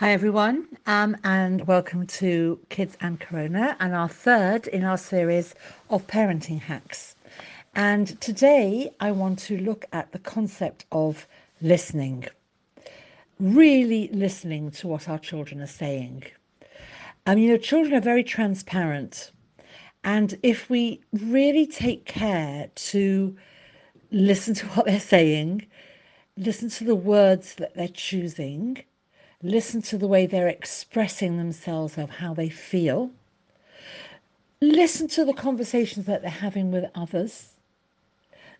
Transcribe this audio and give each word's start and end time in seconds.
Hi, 0.00 0.12
everyone, 0.12 0.66
um, 0.86 1.14
and 1.24 1.66
welcome 1.66 2.06
to 2.06 2.58
Kids 2.70 2.96
and 3.02 3.20
Corona, 3.20 3.76
and 3.80 3.94
our 3.94 4.08
third 4.08 4.66
in 4.66 4.82
our 4.82 4.96
series 4.96 5.54
of 5.90 6.06
parenting 6.06 6.58
hacks. 6.58 7.16
And 7.74 8.18
today 8.18 8.90
I 9.00 9.10
want 9.10 9.38
to 9.40 9.58
look 9.58 9.84
at 9.92 10.10
the 10.12 10.18
concept 10.18 10.86
of 10.90 11.28
listening, 11.60 12.24
really 13.38 14.08
listening 14.08 14.70
to 14.70 14.88
what 14.88 15.06
our 15.06 15.18
children 15.18 15.60
are 15.60 15.66
saying. 15.66 16.24
Um, 17.26 17.36
you 17.36 17.50
know, 17.50 17.58
children 17.58 17.92
are 17.92 18.00
very 18.00 18.24
transparent, 18.24 19.32
and 20.02 20.38
if 20.42 20.70
we 20.70 21.02
really 21.12 21.66
take 21.66 22.06
care 22.06 22.70
to 22.74 23.36
listen 24.10 24.54
to 24.54 24.66
what 24.68 24.86
they're 24.86 24.98
saying, 24.98 25.66
listen 26.38 26.70
to 26.70 26.84
the 26.84 26.94
words 26.94 27.56
that 27.56 27.74
they're 27.74 27.88
choosing, 27.88 28.82
Listen 29.42 29.80
to 29.80 29.96
the 29.96 30.06
way 30.06 30.26
they're 30.26 30.48
expressing 30.48 31.38
themselves 31.38 31.96
of 31.96 32.10
how 32.10 32.34
they 32.34 32.50
feel. 32.50 33.10
Listen 34.60 35.08
to 35.08 35.24
the 35.24 35.32
conversations 35.32 36.04
that 36.04 36.20
they're 36.20 36.30
having 36.30 36.70
with 36.70 36.90
others. 36.94 37.54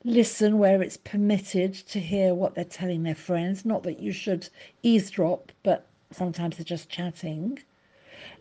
Listen 0.05 0.59
where 0.59 0.83
it's 0.83 0.97
permitted 0.97 1.75
to 1.75 2.01
hear 2.01 2.34
what 2.34 2.55
they're 2.55 2.65
telling 2.65 3.03
their 3.03 3.15
friends. 3.15 3.66
Not 3.66 3.83
that 3.83 4.01
you 4.01 4.11
should 4.11 4.48
eavesdrop, 4.83 5.53
but 5.62 5.84
sometimes 6.11 6.56
they're 6.56 6.65
just 6.65 6.89
chatting. 6.89 7.59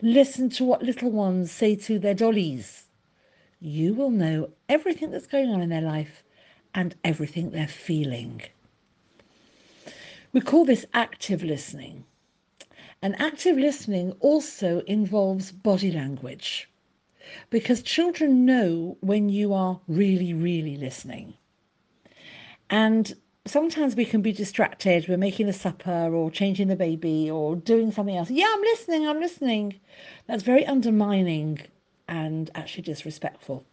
Listen 0.01 0.49
to 0.51 0.63
what 0.63 0.81
little 0.81 1.12
ones 1.12 1.51
say 1.51 1.76
to 1.76 1.99
their 1.99 2.13
dollies. 2.13 2.85
You 3.59 3.93
will 3.93 4.12
know 4.12 4.49
everything 4.70 5.12
that's 5.12 5.27
going 5.27 5.49
on 5.49 5.62
in 5.62 5.67
their 5.67 5.81
life 5.81 6.23
and 6.73 6.95
everything 7.03 7.51
they're 7.51 7.67
feeling. 7.67 8.41
We 10.31 10.40
call 10.40 10.63
this 10.63 10.85
active 10.93 11.43
listening. 11.43 12.05
And 13.02 13.20
active 13.21 13.58
listening 13.58 14.12
also 14.20 14.80
involves 14.81 15.53
body 15.53 15.90
language 15.90 16.70
because 17.49 17.82
children 17.82 18.46
know 18.46 18.98
when 18.99 19.29
you 19.29 19.54
are 19.54 19.79
really, 19.87 20.34
really 20.34 20.76
listening. 20.76 21.34
And 22.70 23.15
sometimes 23.46 23.96
we 23.96 24.04
can 24.04 24.21
be 24.21 24.34
distracted. 24.34 25.07
We're 25.07 25.18
making 25.18 25.48
a 25.48 25.54
supper 25.54 26.13
or 26.13 26.29
changing 26.29 26.68
the 26.68 26.76
baby 26.76 27.32
or 27.32 27.55
doing 27.55 27.91
something 27.91 28.18
else. 28.18 28.29
Yeah, 28.29 28.51
I'm 28.54 28.62
listening, 28.62 29.07
I'm 29.07 29.21
listening. 29.21 29.79
That's 30.27 30.43
very 30.43 30.66
undermining 30.66 31.60
and 32.10 32.51
actually 32.54 32.84
disrespectful. 32.84 33.63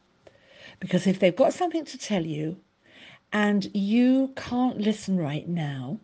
Because 0.79 1.07
if 1.07 1.19
they've 1.19 1.35
got 1.35 1.53
something 1.53 1.85
to 1.85 1.99
tell 1.99 2.25
you 2.25 2.57
and 3.33 3.69
you 3.75 4.33
can't 4.37 4.79
listen 4.79 5.17
right 5.17 5.49
now, 5.49 5.99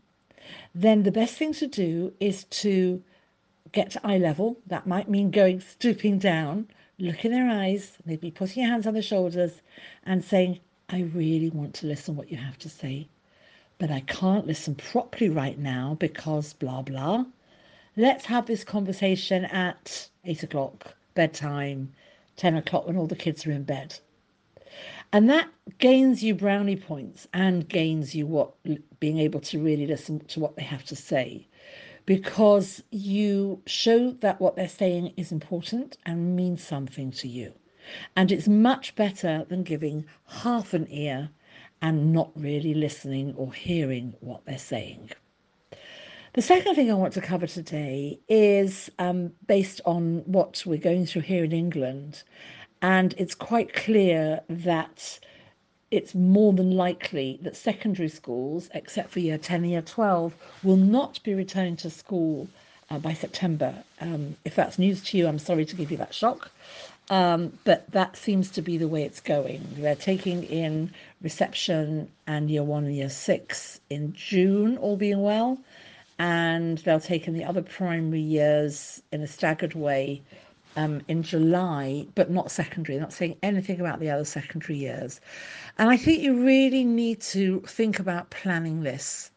then 0.75 1.05
the 1.05 1.13
best 1.13 1.37
thing 1.37 1.53
to 1.55 1.69
do 1.69 2.13
is 2.19 2.45
to 2.45 3.03
get 3.73 3.91
to 3.91 4.07
eye 4.07 4.19
level. 4.19 4.59
That 4.67 4.87
might 4.87 5.09
mean 5.09 5.31
going 5.31 5.61
stooping 5.61 6.19
down, 6.19 6.69
look 6.99 7.25
in 7.25 7.33
their 7.33 7.49
eyes, 7.49 7.97
maybe 8.05 8.31
putting 8.31 8.63
your 8.63 8.71
hands 8.71 8.87
on 8.87 8.95
their 8.95 9.03
shoulders 9.03 9.61
and 10.05 10.25
saying, 10.25 10.61
I 10.89 11.01
really 11.01 11.51
want 11.51 11.75
to 11.77 11.87
listen 11.87 12.17
what 12.17 12.31
you 12.31 12.37
have 12.37 12.59
to 12.59 12.69
say, 12.69 13.09
but 13.79 13.91
I 13.91 14.01
can't 14.01 14.47
listen 14.47 14.75
properly 14.75 15.31
right 15.31 15.59
now 15.59 15.97
because 15.99 16.53
blah 16.53 16.83
blah. 16.83 17.25
Let's 17.97 18.27
have 18.27 18.47
this 18.47 18.65
conversation 18.65 19.45
at 19.47 20.09
eight 20.25 20.43
o'clock, 20.43 20.95
bedtime, 21.15 21.93
10 22.37 22.57
o'clock 22.57 22.87
when 22.87 22.97
all 22.97 23.07
the 23.07 23.17
kids 23.17 23.47
are 23.47 23.53
in 23.53 23.65
bed. 23.65 23.99
And 25.13 25.29
that 25.29 25.49
gains 25.79 26.23
you 26.23 26.35
brownie 26.35 26.77
points 26.77 27.29
and 27.35 27.69
gains 27.69 28.15
you 28.15 28.27
what 28.27 28.55
being 28.99 29.19
able 29.19 29.41
to 29.41 29.63
really 29.63 29.87
listen 29.87 30.21
to 30.21 30.41
what 30.41 30.57
they 30.57 30.63
have 30.63 30.85
to 30.87 30.97
say 30.97 31.47
because 32.07 32.83
you 32.91 33.63
show 33.67 34.13
that 34.21 34.41
what 34.41 34.57
they're 34.57 34.69
saying 34.69 35.13
is 35.17 35.33
important 35.33 35.97
and 36.05 36.37
means 36.37 36.63
something 36.63 37.11
to 37.13 37.29
you. 37.29 37.53
And 38.17 38.31
it's 38.31 38.49
much 38.49 38.95
better 38.95 39.45
than 39.49 39.63
giving 39.63 40.05
half 40.27 40.75
an 40.75 40.87
ear 40.91 41.31
and 41.81 42.13
not 42.13 42.31
really 42.37 42.75
listening 42.75 43.35
or 43.37 43.53
hearing 43.53 44.15
what 44.21 44.45
they're 44.45 44.59
saying. 44.59 45.11
The 46.35 46.43
second 46.43 46.75
thing 46.77 46.91
I 46.91 46.95
want 46.95 47.13
to 47.15 47.21
cover 47.21 47.47
today 47.47 48.19
is 48.29 48.91
um, 48.99 49.33
based 49.47 49.83
on 49.85 50.23
what 50.25 50.63
we're 50.65 50.79
going 50.79 51.05
through 51.05 51.23
here 51.23 51.45
in 51.45 51.53
England. 51.53 52.23
And 52.81 53.15
it's 53.19 53.35
quite 53.35 53.75
clear 53.75 54.41
that 54.49 55.19
it's 55.93 56.15
more 56.15 56.55
than 56.55 56.71
likely 56.71 57.39
that 57.43 57.55
secondary 57.55 58.09
schools, 58.09 58.71
except 58.73 59.11
for 59.11 59.21
year 59.21 59.37
10 59.37 59.61
and 59.63 59.71
year 59.71 59.83
12, 59.83 60.35
will 60.65 60.77
not 60.77 61.23
be 61.23 61.35
returning 61.35 61.77
to 61.77 61.91
school 61.91 62.49
uh, 62.91 62.99
by 62.99 63.13
September. 63.13 63.75
Um, 64.01 64.35
if 64.47 64.55
that's 64.55 64.79
news 64.79 65.05
to 65.05 65.19
you, 65.19 65.27
I'm 65.29 65.39
sorry 65.39 65.67
to 65.67 65.77
give 65.77 65.91
you 65.91 65.99
that 65.99 66.15
shock. 66.15 66.51
Um, 67.11 67.59
but 67.65 67.91
that 67.91 68.17
seems 68.17 68.51
to 68.53 68.63
be 68.63 68.79
the 68.79 68.89
way 68.89 69.03
it's 69.03 69.21
going. 69.21 69.61
They're 69.77 69.95
taking 69.95 70.45
in 70.45 70.95
reception 71.21 72.09
and 72.27 72.51
year 72.51 72.63
one 72.63 72.87
and 72.87 72.97
year 72.97 73.11
six 73.11 73.79
in 73.91 74.15
June, 74.15 74.79
all 74.79 74.97
being 74.97 75.21
well, 75.21 75.59
and 76.19 76.79
they'll 76.79 77.01
take 77.01 77.29
in 77.29 77.35
the 77.35 77.45
other 77.45 77.61
primary 77.61 78.21
years 78.21 79.03
in 79.13 79.21
a 79.21 79.27
staggered 79.27 79.75
way 79.75 80.23
um, 80.77 81.01
in 81.09 81.23
July, 81.23 82.07
but 82.15 82.31
not 82.31 82.51
secondary. 82.51 82.99
Not 82.99 83.13
saying 83.13 83.37
anything 83.43 83.81
about 83.81 84.01
the 84.01 84.11
other 84.11 84.25
secondary 84.25 84.79
years. 84.79 85.21
And 85.79 85.91
I 85.91 85.97
think 85.97 86.23
you 86.23 86.45
really 86.45 86.85
need 86.85 87.21
to 87.23 87.61
think 87.67 87.99
about 87.99 88.31
planning 88.31 88.83
this. 88.83 89.31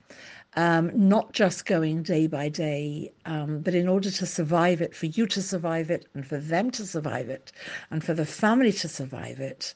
Um, 0.58 0.90
not 0.94 1.34
just 1.34 1.66
going 1.66 2.02
day 2.04 2.28
by 2.28 2.48
day, 2.48 3.12
um, 3.26 3.60
but 3.60 3.76
in 3.76 3.90
order 3.90 4.10
to 4.10 4.26
survive 4.26 4.82
it, 4.82 4.96
for 4.96 5.08
you 5.08 5.26
to 5.26 5.42
survive 5.42 5.92
it, 5.92 6.08
and 6.14 6.26
for 6.26 6.38
them 6.38 6.72
to 6.72 6.86
survive 6.86 7.28
it, 7.28 7.52
and 7.92 8.02
for 8.02 8.14
the 8.14 8.26
family 8.26 8.72
to 8.72 8.88
survive 8.88 9.42
it, 9.42 9.76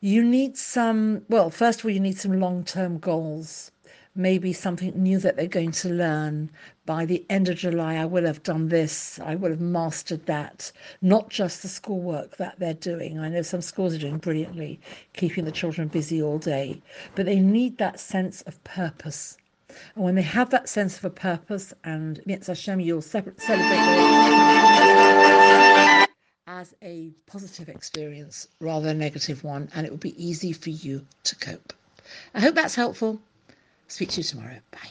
you 0.00 0.24
need 0.24 0.56
some, 0.56 1.22
well, 1.28 1.48
first 1.48 1.78
of 1.78 1.84
all, 1.84 1.92
you 1.92 2.00
need 2.00 2.18
some 2.18 2.40
long 2.40 2.64
term 2.64 2.98
goals 2.98 3.70
maybe 4.16 4.52
something 4.52 4.92
new 5.00 5.18
that 5.18 5.36
they're 5.36 5.46
going 5.46 5.72
to 5.72 5.88
learn. 5.88 6.50
By 6.84 7.04
the 7.04 7.24
end 7.28 7.48
of 7.48 7.56
July, 7.56 7.96
I 7.96 8.04
will 8.04 8.24
have 8.24 8.42
done 8.42 8.68
this, 8.68 9.18
I 9.18 9.34
will 9.34 9.50
have 9.50 9.60
mastered 9.60 10.26
that, 10.26 10.72
not 11.02 11.30
just 11.30 11.62
the 11.62 11.68
schoolwork 11.68 12.36
that 12.36 12.58
they're 12.58 12.74
doing. 12.74 13.18
I 13.18 13.28
know 13.28 13.42
some 13.42 13.62
schools 13.62 13.94
are 13.94 13.98
doing 13.98 14.18
brilliantly, 14.18 14.80
keeping 15.14 15.44
the 15.44 15.52
children 15.52 15.88
busy 15.88 16.22
all 16.22 16.38
day, 16.38 16.80
but 17.14 17.26
they 17.26 17.40
need 17.40 17.78
that 17.78 18.00
sense 18.00 18.42
of 18.42 18.62
purpose. 18.64 19.36
And 19.94 20.04
when 20.04 20.14
they 20.14 20.22
have 20.22 20.50
that 20.50 20.68
sense 20.68 20.96
of 20.96 21.04
a 21.04 21.10
purpose, 21.10 21.74
and 21.84 22.22
Hashem, 22.46 22.80
you'll 22.80 23.02
celebrate 23.02 23.36
as 26.46 26.74
a 26.80 27.10
positive 27.26 27.68
experience 27.68 28.48
rather 28.60 28.86
than 28.86 28.96
a 28.96 29.00
negative 29.00 29.44
one, 29.44 29.68
and 29.74 29.84
it 29.84 29.90
will 29.90 29.98
be 29.98 30.24
easy 30.24 30.52
for 30.52 30.70
you 30.70 31.04
to 31.24 31.36
cope. 31.36 31.72
I 32.34 32.40
hope 32.40 32.54
that's 32.54 32.74
helpful. 32.74 33.20
Speak 33.88 34.10
to 34.10 34.18
you 34.18 34.24
tomorrow. 34.24 34.58
Bye. 34.70 34.78